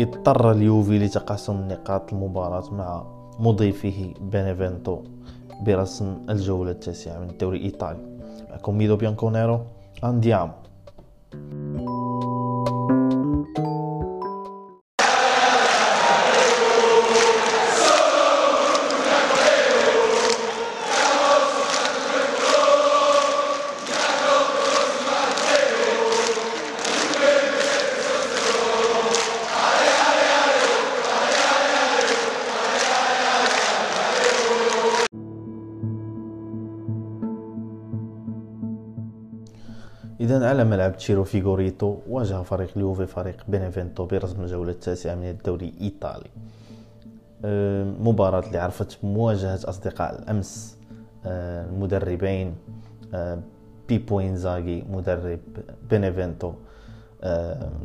اضطر 0.00 0.50
اليوفي 0.52 0.98
لتقاسم 0.98 1.68
نقاط 1.68 2.12
المباراة 2.12 2.74
مع 2.74 3.04
مضيفه 3.38 4.14
بينيفنتو 4.20 4.98
برسم 5.66 6.16
الجولة 6.30 6.70
التاسعة 6.70 7.18
من 7.18 7.30
الدوري 7.30 7.58
الإيطالي 7.58 8.18
معكم 8.50 8.78
ميدو 8.78 8.96
بيانكونيرو 8.96 9.60
andiamo 10.04 10.52
إذا 40.22 40.48
على 40.48 40.64
ملعب 40.64 40.96
تشيرو 40.96 41.24
فيغوريتو 41.24 41.96
واجه 42.08 42.42
فريق 42.42 42.70
اليوفي 42.76 43.06
فريق 43.06 43.36
بينيفينتو 43.48 44.06
برسم 44.06 44.42
الجولة 44.42 44.70
التاسعة 44.70 45.14
من 45.14 45.30
الدوري 45.30 45.68
الإيطالي. 45.68 46.30
مباراة 48.00 48.46
اللي 48.46 48.58
عرفت 48.58 48.98
مواجهة 49.04 49.60
أصدقاء 49.64 50.22
الأمس 50.22 50.78
المدربين 51.26 52.54
بيبو 53.88 54.20
إنزاغي 54.20 54.84
مدرب 54.90 55.40
بينيفينتو 55.90 56.52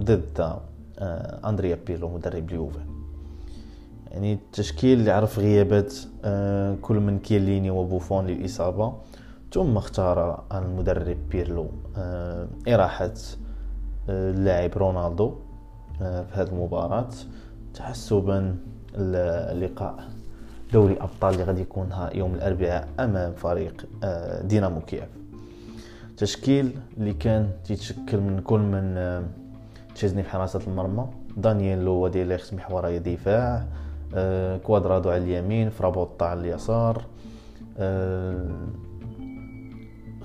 ضد 0.00 0.56
أندريا 1.44 1.78
بيرلو 1.86 2.08
مدرب 2.08 2.50
اليوفي. 2.50 2.78
يعني 4.10 4.32
التشكيل 4.32 4.98
اللي 4.98 5.10
عرف 5.10 5.38
غيابات 5.38 5.94
كل 6.82 6.96
من 7.00 7.18
كيليني 7.18 7.70
وبوفون 7.70 8.26
للإصابة. 8.26 8.92
ثم 9.52 9.76
اختار 9.76 10.44
المدرب 10.54 11.16
بيرلو. 11.30 11.70
آه، 11.96 12.48
إراحة 12.68 13.12
آه، 14.08 14.30
اللاعب 14.30 14.70
رونالدو 14.76 15.34
آه، 16.02 16.22
في 16.22 16.40
هذه 16.40 16.48
المباراة 16.48 17.08
تحسبا 17.74 18.56
لقاء 19.54 20.08
دوري 20.72 20.96
أبطال 21.00 21.34
اللي 21.34 21.44
غادي 21.44 21.60
يكون 21.60 21.90
يوم 22.14 22.34
الأربعاء 22.34 22.88
أمام 23.00 23.32
فريق 23.32 23.86
دينامو 24.42 24.80
كييف. 24.80 25.08
تشكيل 26.16 26.78
اللي 26.96 27.12
كان 27.12 27.50
تيتشكل 27.64 28.20
من 28.20 28.40
كل 28.40 28.60
من 28.60 29.22
تشيزني 29.94 30.22
في 30.22 30.30
حراسة 30.30 30.60
المرمى. 30.66 31.06
دانييلو 31.36 31.92
وديليخت 31.92 32.54
محوري 32.54 32.98
دفاع. 32.98 33.66
كوادرادو 34.64 35.10
على 35.10 35.24
اليمين 35.24 35.70
فرابوطا 35.70 36.26
على 36.26 36.40
اليسار. 36.40 37.04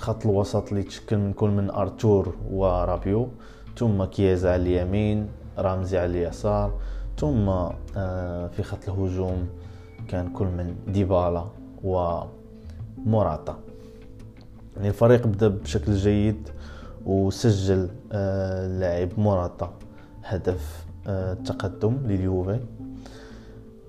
خط 0.00 0.26
الوسط 0.26 0.68
اللي 0.68 0.82
تشكل 0.82 1.18
من 1.18 1.32
كل 1.32 1.50
من 1.50 1.70
أرتور 1.70 2.34
ورابيو 2.50 3.28
ثم 3.78 4.04
كيازا 4.04 4.52
على 4.52 4.62
اليمين 4.62 5.28
رامزي 5.58 5.98
على 5.98 6.10
اليسار 6.10 6.72
ثم 7.18 7.48
آه، 7.96 8.46
في 8.46 8.62
خط 8.62 8.88
الهجوم 8.88 9.48
كان 10.08 10.32
كل 10.32 10.44
من 10.46 10.74
ديبالا 10.88 11.44
وموراتا. 11.84 13.58
يعني 14.76 14.88
الفريق 14.88 15.26
بدأ 15.26 15.48
بشكل 15.48 15.94
جيد 15.94 16.48
وسجل 17.06 17.88
آه، 18.12 18.66
اللاعب 18.66 19.08
موراتا 19.18 19.72
هدف 20.24 20.86
آه، 21.06 21.32
التقدم 21.32 21.96
لليوفي. 22.06 22.60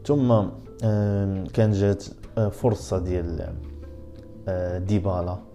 ثم 0.05 0.41
كان 1.53 1.71
جات 1.71 2.03
فرصة 2.51 2.99
ديال 2.99 3.53
ديبالا. 4.87 5.50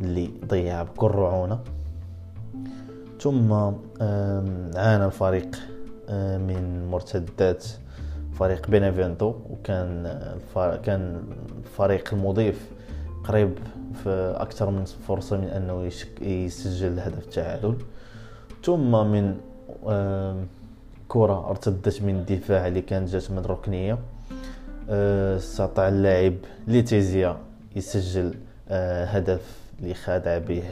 اللي 0.00 0.30
ضيع 0.46 0.82
بكل 0.82 1.06
رعونة 1.10 1.58
ثم 3.20 3.52
عانى 4.76 5.06
الفريق 5.06 5.56
من 6.48 6.88
مرتدات 6.90 7.64
فريق 8.38 8.70
بينيفينتو 8.70 9.34
وكان 9.50 10.18
كان 10.84 11.22
الفريق 11.64 12.14
المضيف 12.14 12.70
قريب 13.24 13.58
في 14.04 14.34
أكثر 14.36 14.70
من 14.70 14.84
فرصة 14.84 15.36
من 15.36 15.44
أنه 15.44 15.90
يسجل 16.22 17.00
هدف 17.00 17.18
التعادل 17.18 17.76
ثم 18.64 19.06
من 19.06 19.36
كرة 21.08 21.50
ارتدت 21.50 22.02
من 22.02 22.14
الدفاع 22.16 22.66
اللي 22.66 22.80
كانت 22.82 23.08
جات 23.08 23.30
من 23.30 23.38
ركنيه 23.38 23.98
استطاع 24.88 25.88
اللاعب 25.88 26.34
ليتيزيا 26.68 27.36
يسجل 27.76 28.34
هدف 28.70 29.60
اللي 29.82 29.94
خادع 29.94 30.38
به 30.38 30.62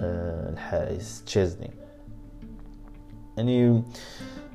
آه، 0.00 0.50
الحارس 0.50 1.24
تشيزني. 1.24 1.70
يعني 3.36 3.82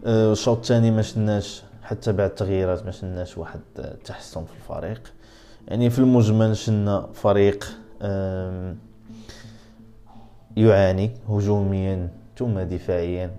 آه، 0.06 0.32
الشوط 0.32 0.58
الثاني 0.58 0.92
ما 0.92 1.02
شناش 1.02 1.64
حتى 1.84 2.14
بعد 2.14 2.30
التغييرات 2.30 2.86
ما 2.86 2.92
شناش 2.92 3.38
واحد 3.38 3.60
تحسن 4.06 4.46
في 4.46 4.54
الفريق. 4.54 5.14
يعني 5.68 5.90
في 5.90 6.00
المجمل 6.00 6.58
شنا 6.58 7.10
فريق 7.14 7.66
يعاني 10.58 11.12
هجوميا 11.30 12.10
ثم 12.38 12.60
دفاعيا. 12.60 13.32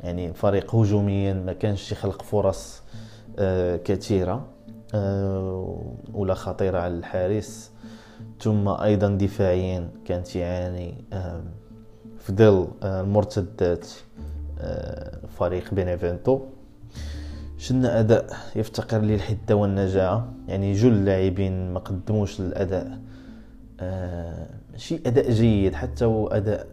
يعني 0.00 0.34
فريق 0.34 0.74
هجوميا 0.74 1.32
ما 1.32 1.52
كانش 1.52 1.92
يخلق 1.92 2.22
فرص 2.22 2.82
آه، 3.38 3.76
كثيرة 3.76 4.46
ولا 6.14 6.34
خطيرة 6.34 6.78
على 6.78 6.94
الحارس. 6.94 7.70
ثم 8.40 8.68
أيضا 8.68 9.08
دفاعيا 9.08 9.88
كانت 10.04 10.36
يعاني 10.36 10.94
في 12.18 12.32
ظل 12.32 12.68
المرتدات 12.84 13.86
فريق 15.28 15.74
بينيفينتو 15.74 16.40
شنا 17.58 18.00
أداء 18.00 18.26
يفتقر 18.56 18.98
للحده 18.98 19.56
والنجاعة؟ 19.56 20.32
يعني 20.48 20.72
جل 20.72 20.88
اللاعبين 20.92 21.72
ما 21.72 21.78
قدموش 21.78 22.40
الاداء 22.40 22.98
شيء 24.76 25.00
أداء 25.06 25.30
جيد 25.30 25.74
حتى 25.74 26.04
هو 26.04 26.28
أداء 26.28 26.66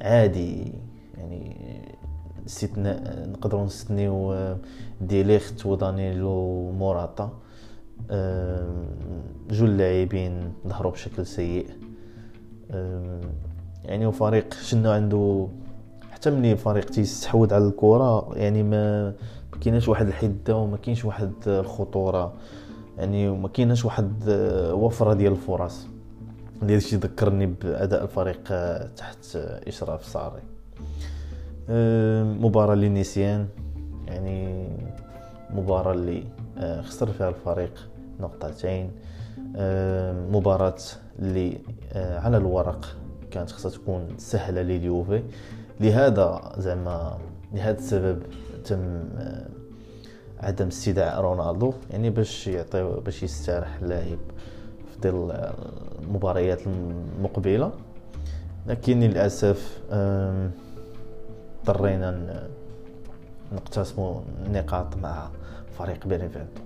عادي. 0.00 0.72
يعني 1.18 1.56
استثناء 2.46 3.28
نقدروا 3.28 3.64
نستثنيو 3.64 4.34
ديليخت 5.00 5.66
ودانيلو 5.66 6.70
موراتا. 6.72 7.30
جو 9.50 9.64
اللاعبين 9.66 10.52
ظهروا 10.68 10.92
بشكل 10.92 11.26
سيء. 11.26 11.66
يعني 13.84 14.06
وفريق 14.06 14.54
شنو 14.54 14.90
عنده؟ 14.90 15.48
حتى 16.10 16.30
ملي 16.30 16.52
الفريق 16.52 16.84
تيستحوذ 16.84 17.54
على 17.54 17.66
الكرة 17.66 18.36
يعني 18.36 18.62
ما 18.62 19.12
كايناش 19.60 19.88
واحد 19.88 20.06
الحدة 20.06 20.56
وما 20.56 20.76
كاينش 20.76 21.04
واحد 21.04 21.32
الخطورة. 21.46 22.32
يعني 22.98 23.28
وما 23.28 23.48
كايناش 23.48 23.84
واحد 23.84 24.12
وفرة 24.72 25.14
ديال 25.14 25.32
الفرص 25.32 25.86
اللي 26.62 26.80
شي 26.80 26.96
ذكرني 26.96 27.46
بأداء 27.46 28.02
الفريق 28.02 28.42
تحت 28.96 29.36
إشراف 29.66 30.02
صاري. 30.02 30.42
مباراة 32.40 32.74
للنسيان 32.74 33.46
يعني 34.06 34.68
مباراة 35.50 35.92
اللي 35.92 36.18
آه، 36.18 36.22
خسر 36.82 37.06
فيها 37.06 37.28
الفريق 37.28 37.88
نقطتين. 38.20 38.90
مباراة 40.32 40.74
اللي 41.18 41.58
آه، 41.92 42.18
على 42.18 42.36
الورق 42.36 42.96
كانت 43.30 43.50
خصها 43.50 43.70
تكون 43.70 44.08
سهلة 44.18 44.62
لليوفي. 44.62 45.22
لهذا 45.80 46.52
زعما 46.58 47.18
لهذا 47.52 47.78
السبب 47.78 48.22
تم 48.64 48.78
آه، 49.18 49.46
عدم 50.40 50.66
استدعاء 50.66 51.20
رونالدو 51.20 51.72
يعني 51.90 52.10
باش 52.10 52.46
يعطيو 52.46 53.00
باش 53.00 53.22
يستريح 53.22 53.78
اللاعب 53.82 54.18
في 54.90 55.00
ظل 55.08 55.52
المباريات 56.02 56.60
المقبلة. 56.66 57.72
لكن 58.66 59.00
للأسف 59.00 59.80
اضطرينا 61.62 62.48
نقتسموا 63.52 64.20
النقاط 64.46 64.96
مع 64.96 65.28
فريق 65.78 66.06
بينيفينتو 66.06 66.62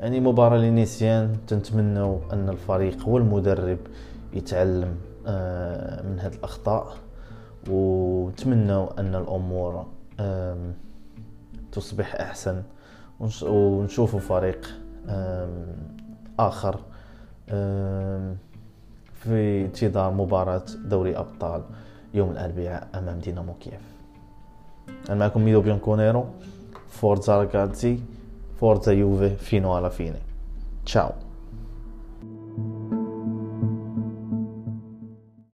يعني 0.00 0.20
مباراة 0.20 0.58
لنيسيان 0.58 1.36
تنتمنوا 1.46 2.18
أن 2.32 2.48
الفريق 2.48 3.08
والمدرب 3.08 3.78
يتعلم 4.32 4.96
آه، 5.26 6.02
من 6.02 6.20
هذه 6.20 6.34
الأخطاء 6.34 6.94
ونتمنوا 7.70 9.00
أن 9.00 9.14
الأمور 9.14 9.86
تصبح 11.72 12.14
أحسن 12.14 12.62
ونشوفوا 13.42 14.20
فريق 14.20 14.66
آخر 16.38 16.80
في 19.14 19.64
انتظار 19.64 20.12
مباراة 20.12 20.64
دوري 20.84 21.16
أبطال 21.16 21.62
يوم 22.14 22.30
الأربعاء 22.30 22.88
أمام 22.94 23.18
دينامو 23.18 23.54
كييف. 23.54 23.93
al 25.08 25.16
mio 25.16 25.30
comito 25.30 25.60
bianconero, 25.60 26.34
forza 26.86 27.36
ragazzi, 27.36 28.02
forza 28.54 28.92
Juve 28.92 29.36
fino 29.36 29.76
alla 29.76 29.90
fine. 29.90 30.20
Ciao. 30.82 31.23